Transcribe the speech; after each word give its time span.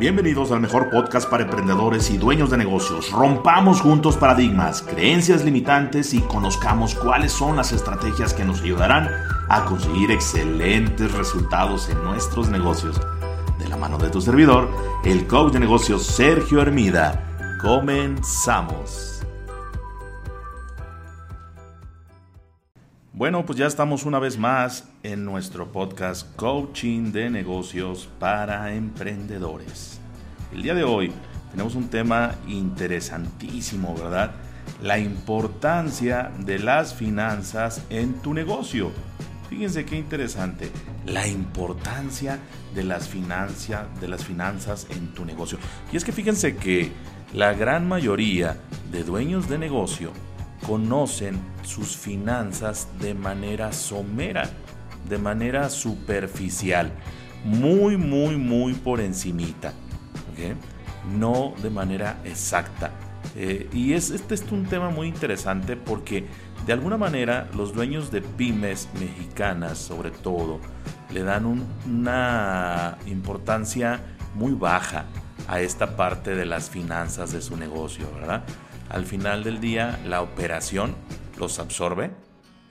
Bienvenidos 0.00 0.50
al 0.50 0.60
mejor 0.60 0.88
podcast 0.88 1.28
para 1.28 1.42
emprendedores 1.42 2.08
y 2.10 2.16
dueños 2.16 2.48
de 2.48 2.56
negocios. 2.56 3.12
Rompamos 3.12 3.82
juntos 3.82 4.16
paradigmas, 4.16 4.80
creencias 4.80 5.44
limitantes 5.44 6.14
y 6.14 6.22
conozcamos 6.22 6.94
cuáles 6.94 7.32
son 7.32 7.56
las 7.56 7.70
estrategias 7.72 8.32
que 8.32 8.46
nos 8.46 8.62
ayudarán 8.62 9.10
a 9.50 9.66
conseguir 9.66 10.10
excelentes 10.10 11.12
resultados 11.12 11.90
en 11.90 12.02
nuestros 12.02 12.48
negocios. 12.48 12.98
De 13.58 13.68
la 13.68 13.76
mano 13.76 13.98
de 13.98 14.08
tu 14.08 14.22
servidor, 14.22 14.70
el 15.04 15.26
coach 15.26 15.52
de 15.52 15.60
negocios 15.60 16.06
Sergio 16.06 16.62
Hermida. 16.62 17.58
Comenzamos. 17.60 19.09
Bueno, 23.20 23.44
pues 23.44 23.58
ya 23.58 23.66
estamos 23.66 24.06
una 24.06 24.18
vez 24.18 24.38
más 24.38 24.88
en 25.02 25.26
nuestro 25.26 25.70
podcast 25.70 26.34
Coaching 26.36 27.12
de 27.12 27.28
Negocios 27.28 28.08
para 28.18 28.72
Emprendedores. 28.72 30.00
El 30.54 30.62
día 30.62 30.74
de 30.74 30.84
hoy 30.84 31.12
tenemos 31.50 31.74
un 31.74 31.90
tema 31.90 32.36
interesantísimo, 32.48 33.94
¿verdad? 33.94 34.30
La 34.82 34.98
importancia 34.98 36.32
de 36.46 36.60
las 36.60 36.94
finanzas 36.94 37.84
en 37.90 38.14
tu 38.22 38.32
negocio. 38.32 38.90
Fíjense 39.50 39.84
qué 39.84 39.96
interesante, 39.98 40.70
la 41.04 41.28
importancia 41.28 42.38
de 42.74 42.84
las, 42.84 43.10
de 43.12 44.08
las 44.08 44.24
finanzas 44.24 44.86
en 44.88 45.12
tu 45.12 45.26
negocio. 45.26 45.58
Y 45.92 45.98
es 45.98 46.06
que 46.06 46.12
fíjense 46.12 46.56
que 46.56 46.90
la 47.34 47.52
gran 47.52 47.86
mayoría 47.86 48.56
de 48.90 49.04
dueños 49.04 49.46
de 49.46 49.58
negocio 49.58 50.10
conocen 50.70 51.36
sus 51.64 51.96
finanzas 51.96 52.86
de 53.00 53.12
manera 53.12 53.72
somera, 53.72 54.48
de 55.08 55.18
manera 55.18 55.68
superficial, 55.68 56.92
muy, 57.44 57.96
muy, 57.96 58.36
muy 58.36 58.74
por 58.74 59.00
encimita, 59.00 59.72
no 61.18 61.54
de 61.60 61.70
manera 61.70 62.20
exacta. 62.24 62.92
Eh, 63.34 63.68
y 63.72 63.94
es, 63.94 64.10
este 64.10 64.36
es 64.36 64.44
un 64.52 64.64
tema 64.64 64.90
muy 64.90 65.08
interesante 65.08 65.74
porque 65.74 66.28
de 66.64 66.72
alguna 66.72 66.96
manera 66.96 67.48
los 67.56 67.74
dueños 67.74 68.12
de 68.12 68.22
pymes 68.22 68.88
mexicanas, 69.00 69.76
sobre 69.76 70.12
todo, 70.12 70.60
le 71.12 71.24
dan 71.24 71.66
una 71.84 72.96
importancia 73.06 73.98
muy 74.36 74.52
baja 74.52 75.06
a 75.48 75.60
esta 75.60 75.96
parte 75.96 76.36
de 76.36 76.46
las 76.46 76.70
finanzas 76.70 77.32
de 77.32 77.42
su 77.42 77.56
negocio, 77.56 78.08
¿verdad? 78.14 78.44
Al 78.90 79.06
final 79.06 79.44
del 79.44 79.60
día 79.60 79.98
la 80.06 80.20
operación 80.20 80.94
los 81.38 81.58
absorbe 81.58 82.10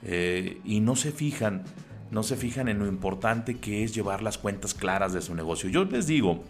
eh, 0.03 0.59
y 0.64 0.81
no 0.81 0.95
se 0.95 1.11
fijan, 1.11 1.64
no 2.11 2.23
se 2.23 2.36
fijan 2.36 2.67
en 2.67 2.78
lo 2.78 2.88
importante 2.88 3.58
que 3.58 3.84
es 3.84 3.95
llevar 3.95 4.22
las 4.22 4.38
cuentas 4.38 4.73
claras 4.73 5.14
de 5.14 5.22
su 5.22 5.34
negocio. 5.34 5.70
Yo 5.70 5.86
les 5.86 6.08
digo, 6.08 6.44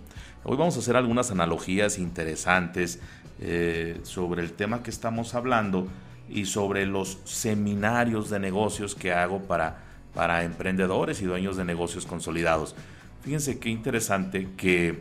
hoy 0.44 0.58
vamos 0.58 0.76
a 0.76 0.80
hacer 0.80 0.96
algunas 0.96 1.32
analogías 1.32 2.00
interesantes 2.00 3.00
eh, 3.40 4.00
sobre 4.04 4.42
el 4.42 4.54
tema 4.54 4.84
que 4.84 4.90
estamos 4.90 5.36
hablando 5.36 5.88
y 6.28 6.46
sobre 6.46 6.86
los 6.86 7.20
seminarios 7.24 8.30
de 8.30 8.40
negocios 8.40 8.96
que 8.96 9.14
hago 9.14 9.44
para, 9.44 9.84
para 10.14 10.44
emprendedores 10.44 11.22
y 11.22 11.26
dueños 11.26 11.58
de 11.58 11.66
negocios 11.66 12.06
consolidados. 12.06 12.76
Fíjense 13.22 13.60
qué 13.60 13.70
interesante 13.70 14.48
que 14.58 15.00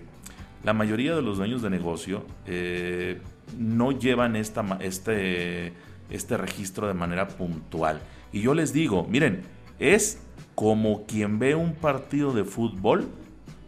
la 0.62 0.74
mayoría 0.74 1.14
de 1.14 1.22
los 1.22 1.38
dueños 1.38 1.62
de 1.62 1.70
negocio 1.70 2.24
eh, 2.46 3.20
no 3.56 3.92
llevan 3.92 4.36
este, 4.36 5.72
este 6.10 6.36
registro 6.36 6.86
de 6.86 6.94
manera 6.94 7.28
puntual. 7.28 8.00
Y 8.32 8.42
yo 8.42 8.54
les 8.54 8.72
digo, 8.72 9.06
miren, 9.08 9.42
es 9.78 10.20
como 10.54 11.06
quien 11.06 11.38
ve 11.38 11.54
un 11.54 11.74
partido 11.74 12.32
de 12.32 12.44
fútbol 12.44 13.08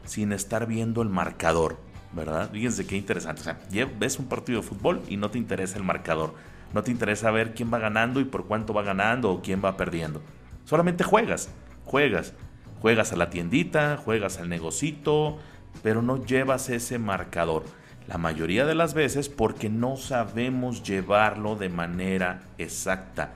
sin 0.05 0.33
estar 0.33 0.67
viendo 0.67 1.03
el 1.03 1.09
marcador, 1.09 1.79
¿verdad? 2.13 2.51
Fíjense 2.51 2.87
qué 2.87 2.97
interesante. 2.97 3.43
O 3.43 3.45
sea, 3.45 3.61
ves 3.99 4.19
un 4.19 4.27
partido 4.27 4.61
de 4.61 4.67
fútbol 4.67 5.01
y 5.09 5.17
no 5.17 5.31
te 5.31 5.39
interesa 5.39 5.79
el 5.79 5.85
marcador. 5.85 6.35
No 6.75 6.83
te 6.83 6.91
interesa 6.91 7.31
ver 7.31 7.55
quién 7.55 7.73
va 7.73 7.79
ganando 7.79 8.21
y 8.21 8.25
por 8.25 8.47
cuánto 8.47 8.75
va 8.75 8.83
ganando 8.83 9.31
o 9.31 9.43
quién 9.43 9.63
va 9.65 9.77
perdiendo. 9.77 10.21
Solamente 10.65 11.05
juegas, 11.05 11.51
juegas. 11.85 12.35
Juegas 12.81 13.13
a 13.13 13.17
la 13.17 13.29
tiendita, 13.29 13.99
juegas 13.99 14.39
al 14.39 14.49
negocito, 14.49 15.39
pero 15.83 16.01
no 16.01 16.25
llevas 16.25 16.71
ese 16.71 16.99
marcador 16.99 17.65
la 18.11 18.19
mayoría 18.19 18.67
de 18.67 18.75
las 18.75 18.93
veces 18.93 19.29
porque 19.29 19.69
no 19.69 19.97
sabemos 19.97 20.83
llevarlo 20.83 21.55
de 21.55 21.69
manera 21.69 22.43
exacta. 22.59 23.33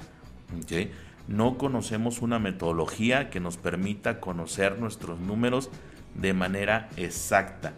No 1.28 1.56
conocemos 1.58 2.22
una 2.22 2.40
metodología 2.40 3.30
que 3.30 3.38
nos 3.38 3.56
permita 3.56 4.18
conocer 4.18 4.80
nuestros 4.80 5.20
números 5.20 5.70
de 6.16 6.32
manera 6.32 6.88
exacta. 6.96 7.72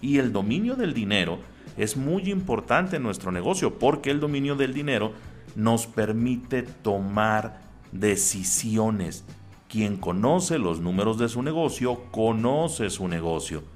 Y 0.00 0.16
el 0.16 0.32
dominio 0.32 0.74
del 0.74 0.94
dinero 0.94 1.38
es 1.76 1.98
muy 1.98 2.30
importante 2.30 2.96
en 2.96 3.02
nuestro 3.02 3.30
negocio 3.30 3.78
porque 3.78 4.10
el 4.10 4.18
dominio 4.18 4.56
del 4.56 4.72
dinero 4.72 5.12
nos 5.54 5.86
permite 5.86 6.62
tomar 6.62 7.60
decisiones. 7.92 9.22
Quien 9.68 9.98
conoce 9.98 10.58
los 10.58 10.80
números 10.80 11.18
de 11.18 11.28
su 11.28 11.42
negocio, 11.42 12.04
conoce 12.10 12.88
su 12.88 13.06
negocio 13.06 13.75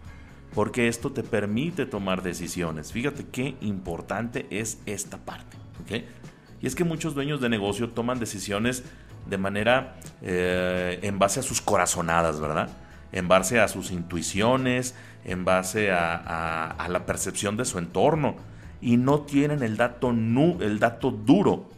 porque 0.54 0.88
esto 0.88 1.12
te 1.12 1.22
permite 1.22 1.86
tomar 1.86 2.22
decisiones. 2.22 2.92
Fíjate 2.92 3.26
qué 3.26 3.56
importante 3.60 4.46
es 4.50 4.78
esta 4.86 5.18
parte. 5.18 5.56
Y 6.60 6.66
es 6.66 6.74
que 6.74 6.84
muchos 6.84 7.14
dueños 7.14 7.40
de 7.40 7.48
negocio 7.48 7.90
toman 7.90 8.18
decisiones 8.20 8.84
de 9.28 9.38
manera 9.38 9.96
eh, 10.22 10.98
en 11.02 11.18
base 11.18 11.40
a 11.40 11.42
sus 11.42 11.60
corazonadas, 11.60 12.40
¿verdad? 12.40 12.68
En 13.12 13.28
base 13.28 13.60
a 13.60 13.68
sus 13.68 13.90
intuiciones, 13.90 14.94
en 15.24 15.44
base 15.44 15.90
a, 15.90 16.86
la 16.88 17.06
percepción 17.06 17.56
de 17.56 17.64
su 17.64 17.78
entorno 17.78 18.36
y 18.80 18.96
no 18.96 19.20
tienen 19.20 19.62
el 19.62 19.76
dato, 19.76 20.10
el 20.10 20.78
dato 20.78 21.10
duro 21.10 21.68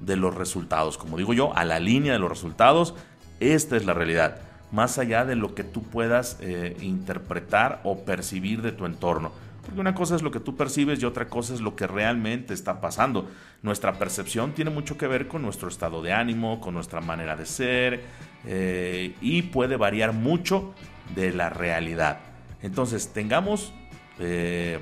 de 0.00 0.16
los 0.16 0.34
resultados. 0.34 0.98
Como 0.98 1.16
digo 1.16 1.34
yo, 1.34 1.56
a 1.56 1.64
la 1.64 1.80
línea 1.80 2.12
de 2.12 2.18
los 2.18 2.30
resultados, 2.30 2.94
esta 3.40 3.76
es 3.76 3.84
la 3.84 3.94
realidad 3.94 4.40
más 4.70 4.98
allá 4.98 5.24
de 5.24 5.34
lo 5.34 5.54
que 5.54 5.64
tú 5.64 5.82
puedas 5.82 6.38
eh, 6.40 6.76
interpretar 6.80 7.80
o 7.84 8.04
percibir 8.04 8.62
de 8.62 8.72
tu 8.72 8.86
entorno. 8.86 9.32
Porque 9.62 9.80
una 9.80 9.94
cosa 9.94 10.16
es 10.16 10.22
lo 10.22 10.30
que 10.30 10.40
tú 10.40 10.56
percibes 10.56 11.02
y 11.02 11.04
otra 11.04 11.28
cosa 11.28 11.52
es 11.52 11.60
lo 11.60 11.76
que 11.76 11.86
realmente 11.86 12.54
está 12.54 12.80
pasando. 12.80 13.28
Nuestra 13.62 13.92
percepción 13.98 14.52
tiene 14.52 14.70
mucho 14.70 14.96
que 14.96 15.06
ver 15.06 15.28
con 15.28 15.42
nuestro 15.42 15.68
estado 15.68 16.00
de 16.00 16.12
ánimo, 16.12 16.60
con 16.60 16.72
nuestra 16.72 17.02
manera 17.02 17.36
de 17.36 17.44
ser 17.44 18.00
eh, 18.46 19.14
y 19.20 19.42
puede 19.42 19.76
variar 19.76 20.14
mucho 20.14 20.72
de 21.14 21.32
la 21.32 21.50
realidad. 21.50 22.20
Entonces 22.62 23.12
tengamos 23.12 23.74
eh, 24.18 24.78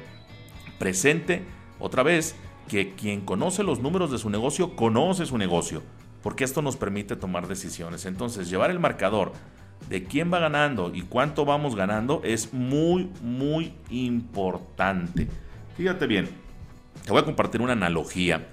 presente 0.79 1.43
otra 1.79 2.03
vez 2.03 2.37
que 2.69 2.95
quien 2.95 3.23
conoce 3.23 3.63
los 3.63 3.81
números 3.81 4.11
de 4.11 4.19
su 4.19 4.31
negocio 4.31 4.77
conoce 4.77 5.27
su 5.27 5.39
negocio, 5.39 5.83
porque 6.23 6.45
esto 6.45 6.63
nos 6.63 6.77
permite 6.77 7.17
tomar 7.17 7.49
decisiones. 7.49 8.07
Entonces 8.07 8.49
llevar 8.49 8.71
el 8.71 8.79
marcador 8.79 9.33
de 9.89 10.05
quién 10.05 10.33
va 10.33 10.39
ganando 10.39 10.93
y 10.95 11.03
cuánto 11.03 11.45
vamos 11.45 11.77
ganando 11.77 12.21
es 12.25 12.53
muy, 12.53 13.11
muy 13.23 13.73
importante. 13.91 15.29
Fíjate 15.77 16.07
bien, 16.07 16.29
te 17.05 17.13
voy 17.13 17.21
a 17.21 17.25
compartir 17.25 17.61
una 17.61 17.75
analogía 17.75 18.49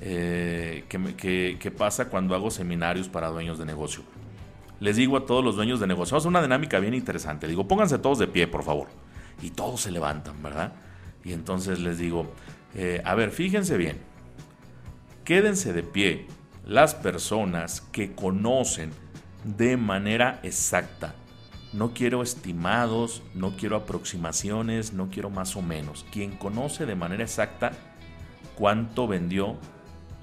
eh, 0.00 0.84
que, 0.88 1.70
pasa 1.76 2.08
cuando 2.08 2.34
hago 2.34 2.50
seminarios 2.50 3.08
para 3.08 3.28
dueños 3.28 3.58
de 3.58 3.64
negocio. 3.64 4.02
Les 4.78 4.96
digo 4.96 5.16
a 5.16 5.26
todos 5.26 5.42
los 5.42 5.56
dueños 5.56 5.80
de 5.80 5.86
negocio, 5.86 6.16
es 6.16 6.24
una 6.24 6.42
dinámica 6.42 6.78
bien 6.78 6.94
interesante. 6.94 7.48
Digo, 7.48 7.66
pónganse 7.66 7.98
todos 7.98 8.18
de 8.18 8.26
pie, 8.26 8.46
por 8.46 8.62
favor. 8.62 8.88
Y 9.42 9.50
todos 9.50 9.80
se 9.80 9.90
levantan, 9.90 10.42
¿verdad? 10.42 10.72
Y 11.24 11.32
entonces 11.32 11.80
les 11.80 11.98
digo, 11.98 12.30
eh, 12.74 13.00
a 13.04 13.14
ver, 13.14 13.30
fíjense 13.30 13.76
bien, 13.76 13.98
quédense 15.24 15.72
de 15.72 15.82
pie 15.82 16.26
las 16.66 16.94
personas 16.94 17.80
que 17.80 18.12
conocen 18.12 18.90
de 19.46 19.76
manera 19.76 20.40
exacta. 20.42 21.14
No 21.72 21.92
quiero 21.94 22.22
estimados, 22.22 23.22
no 23.34 23.56
quiero 23.56 23.76
aproximaciones, 23.76 24.92
no 24.92 25.08
quiero 25.08 25.30
más 25.30 25.56
o 25.56 25.62
menos. 25.62 26.04
Quien 26.10 26.36
conoce 26.36 26.86
de 26.86 26.96
manera 26.96 27.22
exacta 27.22 27.72
cuánto 28.56 29.06
vendió 29.06 29.56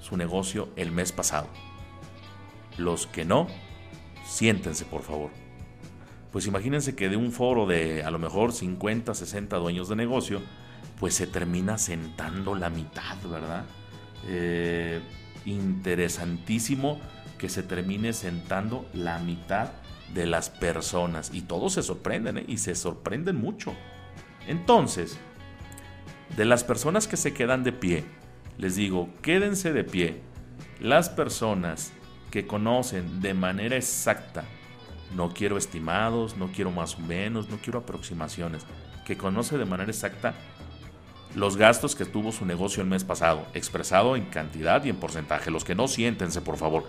su 0.00 0.16
negocio 0.16 0.68
el 0.76 0.92
mes 0.92 1.12
pasado. 1.12 1.48
Los 2.76 3.06
que 3.06 3.24
no, 3.24 3.46
siéntense 4.26 4.84
por 4.84 5.02
favor. 5.02 5.30
Pues 6.32 6.46
imagínense 6.46 6.96
que 6.96 7.08
de 7.08 7.16
un 7.16 7.30
foro 7.30 7.66
de 7.66 8.02
a 8.02 8.10
lo 8.10 8.18
mejor 8.18 8.52
50, 8.52 9.14
60 9.14 9.56
dueños 9.56 9.88
de 9.88 9.96
negocio, 9.96 10.42
pues 10.98 11.14
se 11.14 11.26
termina 11.26 11.78
sentando 11.78 12.54
la 12.54 12.68
mitad, 12.68 13.16
¿verdad? 13.30 13.64
Eh, 14.26 15.00
interesantísimo 15.44 17.00
que 17.38 17.48
se 17.48 17.62
termine 17.62 18.12
sentando 18.12 18.86
la 18.92 19.18
mitad 19.18 19.70
de 20.12 20.26
las 20.26 20.50
personas. 20.50 21.30
Y 21.32 21.42
todos 21.42 21.74
se 21.74 21.82
sorprenden, 21.82 22.38
¿eh? 22.38 22.44
y 22.46 22.58
se 22.58 22.74
sorprenden 22.74 23.36
mucho. 23.36 23.74
Entonces, 24.46 25.18
de 26.36 26.44
las 26.44 26.64
personas 26.64 27.08
que 27.08 27.16
se 27.16 27.32
quedan 27.32 27.64
de 27.64 27.72
pie, 27.72 28.04
les 28.58 28.76
digo, 28.76 29.08
quédense 29.22 29.72
de 29.72 29.84
pie. 29.84 30.20
Las 30.80 31.08
personas 31.08 31.92
que 32.30 32.46
conocen 32.46 33.20
de 33.20 33.34
manera 33.34 33.76
exacta, 33.76 34.44
no 35.14 35.32
quiero 35.32 35.56
estimados, 35.56 36.36
no 36.36 36.50
quiero 36.52 36.70
más 36.70 36.96
o 36.96 37.00
menos, 37.00 37.48
no 37.48 37.58
quiero 37.58 37.80
aproximaciones. 37.80 38.62
que 39.06 39.18
conoce 39.18 39.58
de 39.58 39.66
manera 39.66 39.90
exacta 39.90 40.34
los 41.34 41.56
gastos 41.56 41.94
que 41.94 42.04
tuvo 42.04 42.32
su 42.32 42.46
negocio 42.46 42.82
el 42.82 42.88
mes 42.88 43.04
pasado, 43.04 43.46
expresado 43.54 44.16
en 44.16 44.24
cantidad 44.26 44.84
y 44.84 44.90
en 44.90 44.96
porcentaje. 44.96 45.50
Los 45.50 45.64
que 45.64 45.74
no 45.74 45.88
siéntense, 45.88 46.40
por 46.40 46.56
favor. 46.56 46.84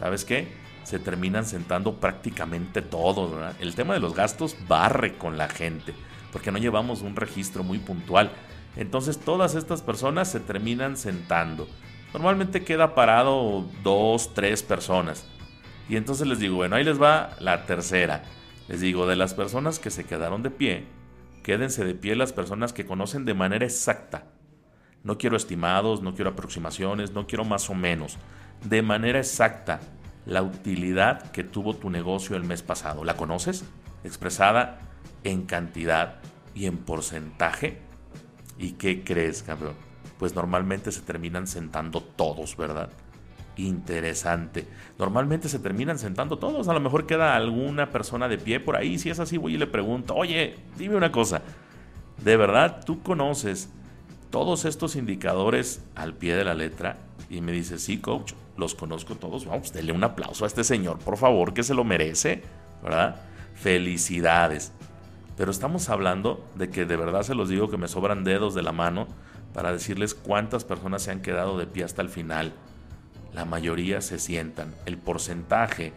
¿Sabes 0.00 0.24
qué? 0.24 0.48
Se 0.82 0.98
terminan 0.98 1.44
sentando 1.44 2.00
prácticamente 2.00 2.80
todos. 2.80 3.30
El 3.60 3.74
tema 3.74 3.92
de 3.92 4.00
los 4.00 4.14
gastos 4.14 4.56
barre 4.66 5.18
con 5.18 5.36
la 5.36 5.46
gente, 5.46 5.94
porque 6.32 6.50
no 6.50 6.58
llevamos 6.58 7.02
un 7.02 7.16
registro 7.16 7.62
muy 7.62 7.78
puntual. 7.78 8.32
Entonces 8.76 9.18
todas 9.18 9.54
estas 9.54 9.82
personas 9.82 10.30
se 10.30 10.40
terminan 10.40 10.96
sentando. 10.96 11.68
Normalmente 12.14 12.64
queda 12.64 12.94
parado 12.94 13.66
dos, 13.84 14.32
tres 14.32 14.62
personas. 14.62 15.26
Y 15.86 15.96
entonces 15.96 16.26
les 16.26 16.38
digo, 16.38 16.56
bueno, 16.56 16.76
ahí 16.76 16.84
les 16.84 17.00
va 17.00 17.36
la 17.38 17.66
tercera. 17.66 18.22
Les 18.68 18.80
digo, 18.80 19.06
de 19.06 19.16
las 19.16 19.34
personas 19.34 19.78
que 19.78 19.90
se 19.90 20.04
quedaron 20.04 20.42
de 20.42 20.50
pie, 20.50 20.86
quédense 21.42 21.84
de 21.84 21.94
pie 21.94 22.16
las 22.16 22.32
personas 22.32 22.72
que 22.72 22.86
conocen 22.86 23.26
de 23.26 23.34
manera 23.34 23.66
exacta. 23.66 24.24
No 25.04 25.18
quiero 25.18 25.36
estimados, 25.36 26.00
no 26.00 26.14
quiero 26.14 26.30
aproximaciones, 26.30 27.12
no 27.12 27.26
quiero 27.26 27.44
más 27.44 27.68
o 27.68 27.74
menos. 27.74 28.16
De 28.64 28.82
manera 28.82 29.18
exacta, 29.18 29.80
la 30.26 30.42
utilidad 30.42 31.30
que 31.32 31.44
tuvo 31.44 31.74
tu 31.74 31.90
negocio 31.90 32.36
el 32.36 32.44
mes 32.44 32.62
pasado. 32.62 33.04
¿La 33.04 33.16
conoces? 33.16 33.64
Expresada 34.04 34.78
en 35.24 35.42
cantidad 35.42 36.16
y 36.54 36.66
en 36.66 36.78
porcentaje. 36.78 37.78
¿Y 38.58 38.72
qué 38.72 39.02
crees, 39.02 39.42
cabrón? 39.42 39.74
Pues 40.18 40.34
normalmente 40.34 40.92
se 40.92 41.00
terminan 41.00 41.46
sentando 41.46 42.02
todos, 42.02 42.56
¿verdad? 42.56 42.90
Interesante. 43.56 44.66
Normalmente 44.98 45.48
se 45.48 45.58
terminan 45.58 45.98
sentando 45.98 46.38
todos. 46.38 46.68
A 46.68 46.74
lo 46.74 46.80
mejor 46.80 47.06
queda 47.06 47.36
alguna 47.36 47.90
persona 47.90 48.28
de 48.28 48.38
pie 48.38 48.60
por 48.60 48.76
ahí. 48.76 48.98
Si 48.98 49.10
es 49.10 49.18
así, 49.18 49.38
voy 49.38 49.54
y 49.54 49.58
le 49.58 49.66
pregunto, 49.66 50.14
oye, 50.14 50.56
dime 50.78 50.96
una 50.96 51.10
cosa. 51.10 51.42
¿De 52.22 52.36
verdad 52.36 52.84
tú 52.84 53.02
conoces 53.02 53.70
todos 54.30 54.66
estos 54.66 54.94
indicadores 54.94 55.82
al 55.94 56.14
pie 56.14 56.36
de 56.36 56.44
la 56.44 56.54
letra? 56.54 56.98
Y 57.30 57.40
me 57.40 57.52
dice, 57.52 57.78
sí, 57.78 57.98
coach, 57.98 58.32
los 58.60 58.76
conozco 58.76 59.16
todos. 59.16 59.46
Vamos, 59.46 59.72
denle 59.72 59.92
un 59.92 60.04
aplauso 60.04 60.44
a 60.44 60.46
este 60.46 60.62
señor, 60.62 60.98
por 61.00 61.16
favor, 61.16 61.52
que 61.52 61.64
se 61.64 61.74
lo 61.74 61.82
merece, 61.82 62.42
¿verdad? 62.82 63.16
Felicidades. 63.54 64.72
Pero 65.36 65.50
estamos 65.50 65.88
hablando 65.88 66.44
de 66.54 66.70
que 66.70 66.84
de 66.84 66.96
verdad 66.96 67.22
se 67.22 67.34
los 67.34 67.48
digo 67.48 67.70
que 67.70 67.78
me 67.78 67.88
sobran 67.88 68.22
dedos 68.22 68.54
de 68.54 68.62
la 68.62 68.72
mano 68.72 69.08
para 69.54 69.72
decirles 69.72 70.14
cuántas 70.14 70.64
personas 70.64 71.02
se 71.02 71.10
han 71.10 71.22
quedado 71.22 71.58
de 71.58 71.66
pie 71.66 71.84
hasta 71.84 72.02
el 72.02 72.10
final. 72.10 72.52
La 73.32 73.44
mayoría 73.44 74.00
se 74.00 74.18
sientan. 74.18 74.74
El 74.86 74.98
porcentaje 74.98 75.92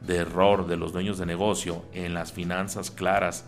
de 0.00 0.16
error 0.16 0.66
de 0.66 0.76
los 0.76 0.92
dueños 0.92 1.18
de 1.18 1.26
negocio 1.26 1.84
en 1.92 2.14
las 2.14 2.32
finanzas 2.32 2.90
claras, 2.90 3.44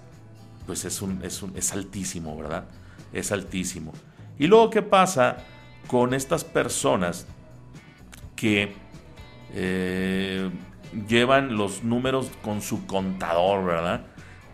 pues 0.67 0.85
es, 0.85 1.01
un, 1.03 1.25
es, 1.25 1.43
un, 1.43 1.57
es 1.57 1.73
altísimo, 1.73 2.37
¿verdad? 2.37 2.65
Es 3.13 3.33
altísimo. 3.33 3.93
Y 4.39 4.47
luego, 4.47 4.71
¿qué 4.71 4.83
pasa 4.83 5.39
con 5.87 6.15
estas 6.15 6.45
personas 6.45 7.27
que 8.39 8.73
eh, 9.55 10.51
llevan 11.09 11.57
los 11.57 11.83
números 11.83 12.31
con 12.43 12.63
su 12.63 12.87
contador, 12.87 13.65
¿verdad? 13.65 14.05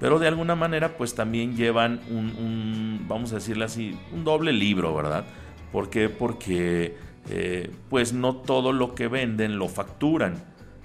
pero 0.04 0.18
de 0.18 0.28
alguna 0.28 0.54
manera 0.54 0.98
pues 0.98 1.14
también 1.14 1.56
llevan 1.56 2.00
un, 2.10 3.06
vamos 3.08 3.32
a 3.32 3.36
decirle 3.36 3.64
así, 3.64 3.96
un 4.12 4.22
doble 4.22 4.52
libro, 4.52 4.94
¿verdad? 4.94 5.24
¿Por 5.72 5.88
qué? 5.88 6.10
Porque 6.10 6.96
eh, 7.30 7.70
pues 7.88 8.12
no 8.12 8.36
todo 8.36 8.72
lo 8.72 8.94
que 8.94 9.08
venden 9.08 9.58
lo 9.58 9.68
facturan. 9.68 10.34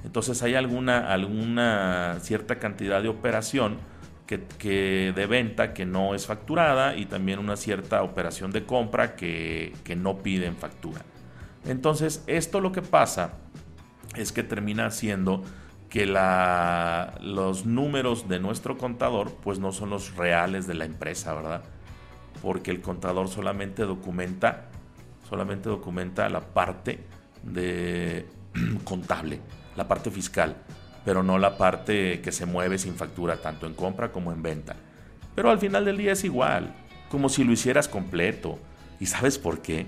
Entonces 0.05 0.41
hay 0.41 0.55
alguna, 0.55 1.11
alguna 1.11 2.17
cierta 2.21 2.59
cantidad 2.59 3.01
de 3.01 3.09
operación 3.09 3.77
que, 4.25 5.11
de 5.13 5.25
venta 5.25 5.73
que 5.73 5.85
no 5.85 6.15
es 6.15 6.25
facturada 6.25 6.95
y 6.95 7.05
también 7.05 7.39
una 7.39 7.57
cierta 7.57 8.03
operación 8.03 8.51
de 8.51 8.63
compra 8.63 9.17
que, 9.17 9.73
que 9.83 9.97
no 9.97 10.19
piden 10.19 10.55
factura. 10.55 11.01
Entonces 11.65 12.23
esto 12.27 12.61
lo 12.61 12.71
que 12.71 12.81
pasa 12.81 13.33
es 14.15 14.31
que 14.31 14.43
termina 14.43 14.91
siendo 14.91 15.43
que 15.89 16.05
los 16.05 17.65
números 17.65 18.27
de 18.27 18.39
nuestro 18.39 18.77
contador 18.77 19.33
pues 19.43 19.59
no 19.59 19.71
son 19.71 19.89
los 19.89 20.15
reales 20.15 20.67
de 20.67 20.75
la 20.75 20.85
empresa, 20.85 21.33
¿verdad? 21.33 21.63
Porque 22.41 22.71
el 22.71 22.81
contador 22.81 23.27
solamente 23.27 23.83
documenta, 23.83 24.69
solamente 25.27 25.67
documenta 25.67 26.29
la 26.29 26.41
parte 26.41 26.99
de 27.43 28.27
contable, 28.83 29.41
la 29.75 29.87
parte 29.87 30.11
fiscal, 30.11 30.55
pero 31.03 31.23
no 31.23 31.39
la 31.39 31.57
parte 31.57 32.21
que 32.21 32.31
se 32.31 32.45
mueve 32.45 32.77
sin 32.77 32.95
factura, 32.95 33.37
tanto 33.37 33.65
en 33.65 33.73
compra 33.73 34.11
como 34.11 34.31
en 34.31 34.43
venta. 34.43 34.75
Pero 35.33 35.49
al 35.49 35.59
final 35.59 35.85
del 35.85 35.97
día 35.97 36.11
es 36.11 36.23
igual, 36.23 36.75
como 37.09 37.29
si 37.29 37.43
lo 37.43 37.51
hicieras 37.51 37.87
completo. 37.87 38.59
¿Y 38.99 39.07
sabes 39.07 39.39
por 39.39 39.61
qué? 39.61 39.87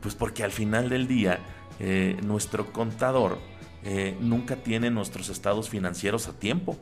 Pues 0.00 0.14
porque 0.14 0.44
al 0.44 0.52
final 0.52 0.88
del 0.88 1.08
día 1.08 1.40
eh, 1.80 2.16
nuestro 2.22 2.72
contador 2.72 3.38
eh, 3.84 4.16
nunca 4.20 4.56
tiene 4.56 4.90
nuestros 4.90 5.28
estados 5.28 5.68
financieros 5.68 6.28
a 6.28 6.32
tiempo. 6.32 6.76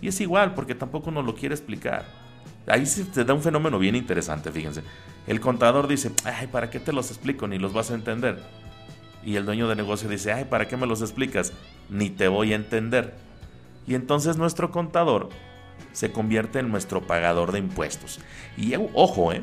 Y 0.00 0.08
es 0.08 0.20
igual, 0.20 0.54
porque 0.54 0.74
tampoco 0.74 1.10
nos 1.10 1.24
lo 1.24 1.34
quiere 1.34 1.54
explicar. 1.54 2.04
Ahí 2.66 2.86
se 2.86 3.04
te 3.04 3.24
da 3.24 3.34
un 3.34 3.42
fenómeno 3.42 3.78
bien 3.78 3.96
interesante, 3.96 4.50
fíjense. 4.52 4.82
El 5.26 5.40
contador 5.40 5.88
dice, 5.88 6.12
ay, 6.24 6.48
¿para 6.48 6.70
qué 6.70 6.80
te 6.80 6.92
los 6.92 7.10
explico? 7.10 7.46
Ni 7.46 7.58
los 7.58 7.72
vas 7.72 7.90
a 7.90 7.94
entender. 7.94 8.42
Y 9.24 9.36
el 9.36 9.46
dueño 9.46 9.68
de 9.68 9.76
negocio 9.76 10.08
dice, 10.08 10.32
ay, 10.32 10.44
¿para 10.44 10.66
qué 10.66 10.76
me 10.76 10.86
los 10.86 11.00
explicas? 11.00 11.52
Ni 11.88 12.10
te 12.10 12.28
voy 12.28 12.52
a 12.52 12.56
entender. 12.56 13.14
Y 13.86 13.94
entonces 13.94 14.36
nuestro 14.36 14.70
contador 14.70 15.28
se 15.92 16.12
convierte 16.12 16.58
en 16.58 16.70
nuestro 16.70 17.06
pagador 17.06 17.52
de 17.52 17.58
impuestos. 17.58 18.20
Y 18.56 18.74
ojo, 18.94 19.32
¿eh? 19.32 19.42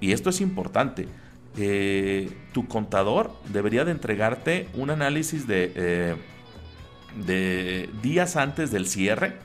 Y 0.00 0.12
esto 0.12 0.30
es 0.30 0.40
importante 0.40 1.08
eh, 1.56 2.30
tu 2.52 2.68
contador 2.68 3.32
debería 3.48 3.84
de 3.84 3.92
entregarte 3.92 4.68
un 4.74 4.90
análisis 4.90 5.46
de, 5.46 5.72
eh, 5.74 6.16
de 7.26 7.88
días 8.02 8.36
antes 8.36 8.70
del 8.70 8.86
cierre 8.86 9.38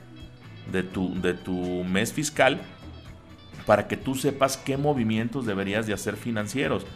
de 0.70 0.82
tu, 0.82 1.20
de 1.20 1.34
tu 1.34 1.84
mes 1.84 2.12
fiscal 2.12 2.60
para 3.66 3.88
que 3.88 3.96
tú 3.96 4.14
sepas 4.14 4.56
qué 4.56 4.76
movimientos 4.76 5.46
deberías 5.46 5.86
de 5.86 5.94
hacer 5.94 6.16
financieros. 6.16 6.86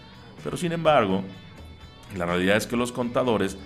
Pero 0.43 0.57
sin 0.57 0.73
embargo, 0.73 1.23
la 2.17 2.27
realidad 2.27 2.57
es 2.57 2.67
que 2.67 2.77
los 2.77 2.93
contadores 2.93 3.57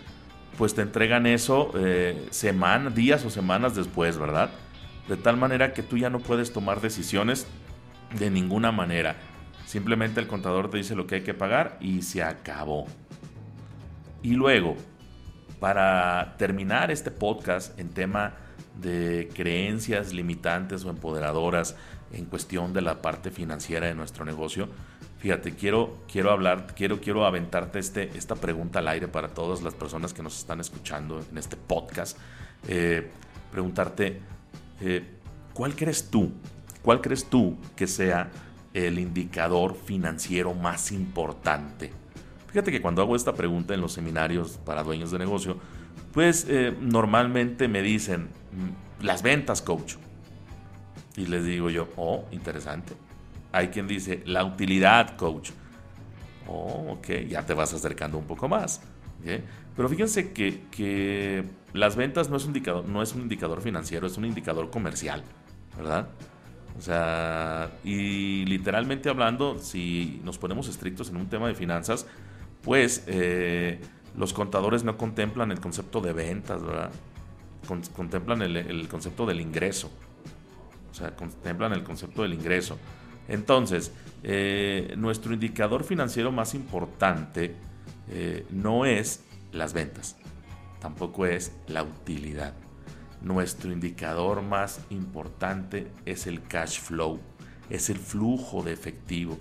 pues 0.56 0.74
te 0.74 0.82
entregan 0.82 1.26
eso 1.26 1.72
eh, 1.74 2.28
días 2.94 3.24
o 3.24 3.30
semanas 3.30 3.74
después, 3.74 4.18
¿verdad? 4.18 4.50
De 5.08 5.16
tal 5.16 5.36
manera 5.36 5.72
que 5.72 5.82
tú 5.82 5.96
ya 5.96 6.10
no 6.10 6.20
puedes 6.20 6.52
tomar 6.52 6.80
decisiones 6.80 7.46
de 8.18 8.30
ninguna 8.30 8.70
manera. 8.70 9.16
Simplemente 9.70 10.18
el 10.18 10.26
contador 10.26 10.68
te 10.68 10.78
dice 10.78 10.96
lo 10.96 11.06
que 11.06 11.14
hay 11.14 11.20
que 11.20 11.32
pagar 11.32 11.76
y 11.80 12.02
se 12.02 12.24
acabó. 12.24 12.86
Y 14.20 14.30
luego, 14.30 14.74
para 15.60 16.34
terminar 16.38 16.90
este 16.90 17.12
podcast 17.12 17.78
en 17.78 17.90
tema 17.90 18.34
de 18.82 19.30
creencias 19.32 20.12
limitantes 20.12 20.84
o 20.84 20.90
empoderadoras 20.90 21.76
en 22.10 22.24
cuestión 22.24 22.72
de 22.72 22.80
la 22.80 23.00
parte 23.00 23.30
financiera 23.30 23.86
de 23.86 23.94
nuestro 23.94 24.24
negocio, 24.24 24.68
fíjate, 25.18 25.54
quiero, 25.54 25.98
quiero 26.10 26.32
hablar, 26.32 26.74
quiero, 26.74 27.00
quiero 27.00 27.24
aventarte 27.24 27.78
este, 27.78 28.10
esta 28.18 28.34
pregunta 28.34 28.80
al 28.80 28.88
aire 28.88 29.06
para 29.06 29.28
todas 29.28 29.62
las 29.62 29.74
personas 29.74 30.12
que 30.12 30.24
nos 30.24 30.36
están 30.36 30.58
escuchando 30.58 31.24
en 31.30 31.38
este 31.38 31.54
podcast. 31.54 32.18
Eh, 32.66 33.08
preguntarte, 33.52 34.20
eh, 34.80 35.04
¿cuál 35.54 35.76
crees 35.76 36.10
tú? 36.10 36.32
¿Cuál 36.82 37.00
crees 37.00 37.30
tú 37.30 37.56
que 37.76 37.86
sea 37.86 38.32
el 38.74 38.98
indicador 38.98 39.74
financiero 39.74 40.54
más 40.54 40.92
importante? 40.92 41.92
Fíjate 42.48 42.72
que 42.72 42.80
cuando 42.82 43.02
hago 43.02 43.14
esta 43.14 43.34
pregunta 43.34 43.74
en 43.74 43.80
los 43.80 43.92
seminarios 43.92 44.58
para 44.64 44.82
dueños 44.82 45.10
de 45.10 45.18
negocio, 45.18 45.58
pues 46.12 46.46
eh, 46.48 46.76
normalmente 46.80 47.68
me 47.68 47.82
dicen 47.82 48.28
mm, 48.52 49.04
las 49.04 49.22
ventas, 49.22 49.62
coach. 49.62 49.94
Y 51.16 51.26
les 51.26 51.44
digo 51.44 51.70
yo, 51.70 51.88
oh, 51.96 52.24
interesante. 52.32 52.94
Hay 53.52 53.68
quien 53.68 53.86
dice 53.86 54.22
la 54.26 54.44
utilidad, 54.44 55.16
coach. 55.16 55.50
Oh, 56.48 56.94
ok, 56.94 57.28
ya 57.28 57.46
te 57.46 57.54
vas 57.54 57.72
acercando 57.72 58.18
un 58.18 58.24
poco 58.24 58.48
más. 58.48 58.80
Pero 59.76 59.88
fíjense 59.88 60.32
que, 60.32 60.62
que, 60.70 61.44
las 61.72 61.94
ventas 61.94 62.28
no 62.30 62.36
es, 62.36 62.44
un 62.44 62.50
indicador, 62.50 62.88
no 62.88 63.02
es 63.02 63.14
un 63.14 63.22
indicador 63.22 63.60
financiero, 63.60 64.06
es 64.06 64.16
un 64.16 64.24
indicador 64.24 64.70
comercial, 64.70 65.22
¿verdad? 65.76 66.08
O 66.78 66.82
sea, 66.82 67.70
y 67.84 68.44
literalmente 68.46 69.08
hablando, 69.08 69.58
si 69.58 70.20
nos 70.24 70.38
ponemos 70.38 70.68
estrictos 70.68 71.10
en 71.10 71.16
un 71.16 71.28
tema 71.28 71.48
de 71.48 71.54
finanzas, 71.54 72.06
pues 72.62 73.04
eh, 73.06 73.80
los 74.16 74.32
contadores 74.32 74.84
no 74.84 74.96
contemplan 74.96 75.50
el 75.50 75.60
concepto 75.60 76.00
de 76.00 76.12
ventas, 76.12 76.62
¿verdad? 76.62 76.90
contemplan 77.94 78.42
el, 78.42 78.88
concepto 78.88 79.26
del 79.26 79.40
ingreso. 79.40 79.90
O 80.90 80.94
sea, 80.94 81.14
contemplan 81.14 81.72
el 81.72 81.84
concepto 81.84 82.22
del 82.22 82.34
ingreso. 82.34 82.78
Entonces, 83.28 83.92
eh, 84.24 84.94
nuestro 84.96 85.32
indicador 85.32 85.84
financiero 85.84 86.32
más 86.32 86.54
importante 86.54 87.54
eh, 88.08 88.44
no 88.50 88.86
es 88.86 89.22
las 89.52 89.72
ventas, 89.72 90.16
tampoco 90.80 91.26
es 91.26 91.52
la 91.68 91.82
utilidad 91.84 92.54
nuestro 93.22 93.72
indicador 93.72 94.42
más 94.42 94.80
importante 94.90 95.90
es 96.06 96.26
el 96.26 96.42
cash 96.42 96.80
flow, 96.80 97.20
es 97.68 97.90
el 97.90 97.98
flujo 97.98 98.62
de 98.62 98.72
efectivo. 98.72 99.38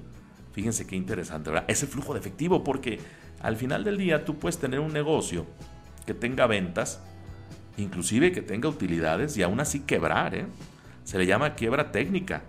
Fíjense 0.51 0.85
qué 0.85 0.95
interesante, 0.95 1.49
¿verdad? 1.49 1.65
Es 1.69 1.83
el 1.83 1.89
flujo 1.89 2.13
de 2.13 2.19
efectivo 2.19 2.63
porque 2.63 2.99
al 3.41 3.55
final 3.55 3.83
del 3.83 3.97
día 3.97 4.25
tú 4.25 4.37
puedes 4.37 4.57
tener 4.57 4.79
un 4.79 4.91
negocio 4.91 5.45
que 6.05 6.13
tenga 6.13 6.47
ventas, 6.47 7.01
inclusive 7.77 8.31
que 8.31 8.41
tenga 8.41 8.67
utilidades 8.67 9.37
y 9.37 9.43
aún 9.43 9.59
así 9.59 9.81
quebrar, 9.81 10.35
¿eh? 10.35 10.45
Se 11.03 11.17
le 11.17 11.25
llama 11.25 11.55
quiebra 11.55 11.91
técnica. 11.91 12.43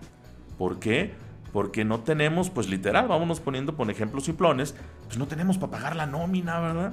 ¿Por 0.58 0.80
qué? 0.80 1.14
Porque 1.52 1.84
no 1.84 2.00
tenemos, 2.00 2.50
pues 2.50 2.68
literal, 2.68 3.08
vámonos 3.08 3.40
poniendo 3.40 3.76
por 3.76 3.90
ejemplos 3.90 4.24
simplones, 4.24 4.74
pues 5.06 5.18
no 5.18 5.26
tenemos 5.26 5.58
para 5.58 5.72
pagar 5.72 5.96
la 5.96 6.06
nómina, 6.06 6.60
¿verdad? 6.60 6.92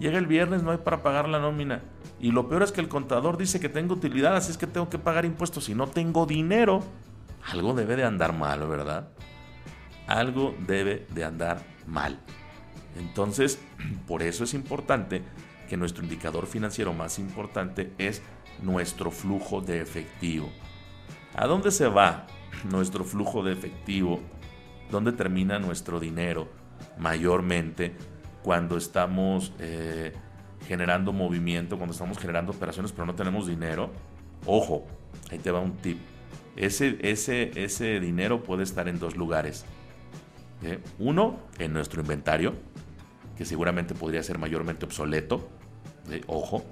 Llega 0.00 0.16
el 0.16 0.26
viernes, 0.26 0.62
no 0.62 0.70
hay 0.70 0.78
para 0.78 1.02
pagar 1.02 1.28
la 1.28 1.38
nómina. 1.38 1.82
Y 2.18 2.32
lo 2.32 2.48
peor 2.48 2.62
es 2.62 2.72
que 2.72 2.80
el 2.80 2.88
contador 2.88 3.36
dice 3.36 3.60
que 3.60 3.68
tengo 3.68 3.94
utilidad, 3.94 4.34
así 4.34 4.50
es 4.50 4.56
que 4.56 4.66
tengo 4.66 4.88
que 4.88 4.98
pagar 4.98 5.26
impuestos 5.26 5.68
y 5.68 5.74
no 5.74 5.86
tengo 5.88 6.24
dinero. 6.24 6.82
Algo 7.52 7.74
debe 7.74 7.96
de 7.96 8.04
andar 8.04 8.32
mal, 8.32 8.66
¿verdad? 8.66 9.08
Algo 10.06 10.54
debe 10.66 11.06
de 11.10 11.24
andar 11.24 11.62
mal. 11.86 12.18
Entonces, 12.96 13.60
por 14.06 14.22
eso 14.22 14.44
es 14.44 14.54
importante 14.54 15.22
que 15.68 15.76
nuestro 15.76 16.02
indicador 16.02 16.46
financiero 16.46 16.94
más 16.94 17.18
importante 17.18 17.92
es 17.98 18.22
nuestro 18.62 19.10
flujo 19.10 19.60
de 19.60 19.82
efectivo. 19.82 20.48
¿A 21.36 21.46
dónde 21.46 21.70
se 21.70 21.88
va 21.88 22.26
nuestro 22.70 23.04
flujo 23.04 23.42
de 23.42 23.52
efectivo? 23.52 24.20
¿Dónde 24.90 25.12
termina 25.12 25.58
nuestro 25.58 26.00
dinero? 26.00 26.48
Mayormente 26.98 27.94
cuando 28.42 28.76
estamos 28.76 29.52
eh, 29.58 30.12
generando 30.66 31.12
movimiento, 31.12 31.76
cuando 31.76 31.92
estamos 31.92 32.18
generando 32.18 32.52
operaciones 32.52 32.92
pero 32.92 33.06
no 33.06 33.14
tenemos 33.14 33.46
dinero. 33.46 33.90
Ojo, 34.46 34.86
ahí 35.30 35.38
te 35.38 35.50
va 35.50 35.60
un 35.60 35.76
tip. 35.76 35.98
Ese, 36.56 36.98
ese, 37.02 37.50
ese 37.54 38.00
dinero 38.00 38.42
puede 38.42 38.62
estar 38.62 38.88
en 38.88 38.98
dos 38.98 39.16
lugares. 39.16 39.64
¿eh? 40.62 40.80
Uno, 40.98 41.38
en 41.58 41.72
nuestro 41.72 42.00
inventario, 42.00 42.54
que 43.36 43.44
seguramente 43.44 43.94
podría 43.94 44.22
ser 44.22 44.38
mayormente 44.38 44.84
obsoleto. 44.84 45.48
¿eh? 46.10 46.22
Ojo, 46.26 46.64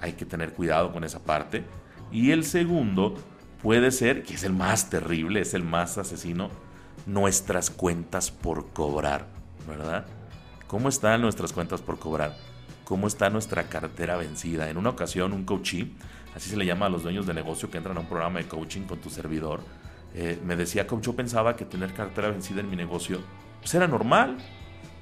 hay 0.00 0.12
que 0.12 0.24
tener 0.24 0.52
cuidado 0.52 0.92
con 0.92 1.04
esa 1.04 1.20
parte. 1.20 1.64
Y 2.12 2.30
el 2.30 2.44
segundo 2.44 3.14
puede 3.62 3.90
ser, 3.90 4.22
que 4.22 4.34
es 4.34 4.44
el 4.44 4.52
más 4.52 4.90
terrible, 4.90 5.40
es 5.40 5.54
el 5.54 5.62
más 5.62 5.98
asesino, 5.98 6.50
nuestras 7.06 7.70
cuentas 7.70 8.30
por 8.30 8.68
cobrar, 8.72 9.26
¿Cómo 10.66 10.88
están 10.88 11.20
nuestras 11.20 11.52
cuentas 11.52 11.80
por 11.80 11.98
cobrar? 11.98 12.36
¿Cómo 12.84 13.06
está 13.06 13.30
nuestra 13.30 13.64
cartera 13.64 14.16
vencida? 14.16 14.70
En 14.70 14.76
una 14.76 14.90
ocasión, 14.90 15.32
un 15.32 15.44
coachee, 15.44 15.92
así 16.34 16.50
se 16.50 16.56
le 16.56 16.66
llama 16.66 16.86
a 16.86 16.88
los 16.88 17.02
dueños 17.02 17.26
de 17.26 17.34
negocio 17.34 17.70
que 17.70 17.78
entran 17.78 17.96
a 17.96 18.00
un 18.00 18.06
programa 18.06 18.38
de 18.38 18.48
coaching 18.48 18.82
con 18.82 18.98
tu 19.00 19.10
servidor, 19.10 19.60
eh, 20.14 20.38
me 20.44 20.56
decía, 20.56 20.86
coach, 20.86 21.04
yo 21.04 21.14
pensaba 21.14 21.56
que 21.56 21.64
tener 21.64 21.92
cartera 21.92 22.30
vencida 22.30 22.60
en 22.60 22.70
mi 22.70 22.76
negocio 22.76 23.20
pues 23.60 23.74
era 23.74 23.86
normal. 23.86 24.38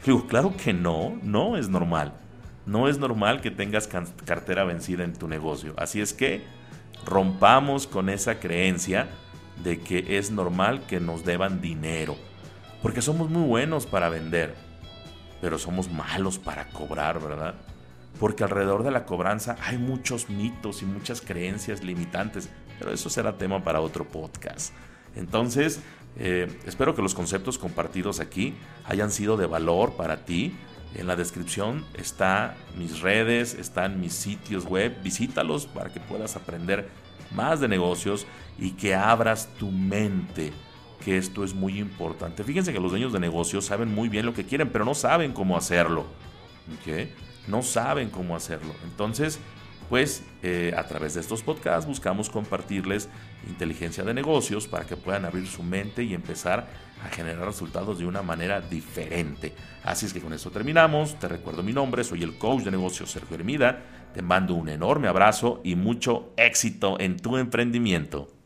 Digo, 0.05 0.27
claro 0.27 0.55
que 0.57 0.73
no, 0.73 1.19
no 1.23 1.57
es 1.57 1.69
normal. 1.69 2.13
No 2.67 2.89
es 2.89 2.99
normal 2.99 3.41
que 3.41 3.51
tengas 3.51 3.89
cartera 3.89 4.65
vencida 4.65 5.05
en 5.05 5.15
tu 5.15 5.27
negocio. 5.29 5.75
Así 5.77 6.01
es 6.01 6.13
que 6.13 6.43
rompamos 7.05 7.87
con 7.87 8.09
esa 8.09 8.39
creencia 8.39 9.09
de 9.63 9.81
que 9.81 10.19
es 10.19 10.31
normal 10.31 10.83
que 10.87 11.01
nos 11.01 11.25
deban 11.25 11.61
dinero. 11.61 12.17
Porque 12.83 13.03
somos 13.03 13.31
muy 13.31 13.47
buenos 13.47 13.87
para 13.87 14.09
vender, 14.09 14.55
pero 15.41 15.59
somos 15.59 15.91
malos 15.91 16.39
para 16.39 16.69
cobrar, 16.69 17.21
¿verdad? 17.21 17.55
Porque 18.21 18.45
alrededor 18.45 18.83
de 18.83 18.91
la 18.91 19.05
cobranza 19.05 19.57
hay 19.63 19.79
muchos 19.79 20.29
mitos 20.29 20.83
y 20.83 20.87
muchas 20.87 21.21
creencias 21.21 21.83
limitantes, 21.83 22.49
pero 22.79 22.93
eso 22.93 23.11
será 23.11 23.37
tema 23.37 23.63
para 23.63 23.81
otro 23.81 24.07
podcast. 24.07 24.73
Entonces, 25.17 25.81
eh, 26.17 26.49
espero 26.67 26.95
que 26.95 27.03
los 27.03 27.15
conceptos 27.15 27.59
compartidos 27.59 28.21
aquí 28.21 28.55
hayan 28.85 29.11
sido 29.11 29.37
de 29.37 29.47
valor 29.47 29.93
para 29.93 30.25
ti 30.25 30.57
en 30.95 31.07
la 31.07 31.17
descripción 31.17 31.85
está 31.95 32.57
mis 32.77 33.01
redes, 33.01 33.55
están 33.55 34.01
mis 34.01 34.15
sitios 34.15 34.65
web. 34.65 34.97
Visítalos 35.03 35.67
para 35.67 35.91
que 35.91 36.01
puedas 36.01 36.37
aprender 36.37 36.89
más 37.31 37.61
de 37.61 37.69
negocios 37.69 38.27
y 38.59 38.71
que 38.73 38.95
abras 38.95 39.49
tu 39.59 39.71
mente, 39.71 40.53
que 41.05 41.17
esto 41.17 41.45
es 41.45 41.55
muy 41.55 41.79
importante. 41.79 42.45
Fíjense 42.45 42.73
que 42.73 42.81
los 42.81 42.91
dueños 42.91 43.13
de 43.13 43.21
negocios 43.21 43.65
saben 43.65 43.95
muy 43.95 44.09
bien 44.09 44.27
lo 44.27 44.35
que 44.35 44.45
quieren, 44.45 44.71
pero 44.71 44.85
no 44.85 44.95
saben 44.95 45.33
cómo 45.33 45.57
hacerlo. 45.57 46.07
No 47.47 47.63
saben 47.63 48.11
cómo 48.11 48.37
hacerlo. 48.37 48.75
Entonces, 48.85 49.39
pues 49.89 50.23
eh, 50.43 50.75
a 50.77 50.87
través 50.87 51.15
de 51.15 51.21
estos 51.21 51.43
podcasts 51.43 51.87
buscamos 51.87 52.29
compartirles 52.29 53.09
inteligencia 53.47 54.05
de 54.05 54.13
negocios 54.13 54.69
para 54.69 54.85
que 54.85 54.97
puedan 54.97 55.25
abrir 55.25 55.47
su 55.47 55.63
mente 55.63 56.03
y 56.03 56.15
empezar 56.15 56.67
a 57.03 57.09
generar 57.09 57.47
resultados 57.47 57.99
de 57.99 58.07
una 58.07 58.23
manera 58.23 58.61
diferente. 58.61 59.55
Así 59.85 60.07
es 60.07 60.13
que 60.13 60.21
con 60.21 60.33
esto 60.33 60.51
terminamos. 60.51 61.19
Te 61.19 61.29
recuerdo 61.29 61.63
mi 61.63 61.73
nombre, 61.73 62.05
soy 62.05 62.23
el 62.23 62.37
coach 62.37 62.65
de 62.65 62.71
negocios 62.71 63.11
Sergio 63.11 63.37
Hermida. 63.37 63.83
Te 64.13 64.21
mando 64.21 64.55
un 64.55 64.69
enorme 64.69 65.09
abrazo 65.09 65.61
y 65.65 65.75
mucho 65.75 66.33
éxito 66.37 66.99
en 67.01 67.19
tu 67.19 67.37
emprendimiento. 67.37 68.38